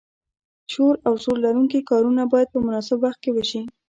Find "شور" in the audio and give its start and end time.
0.71-0.93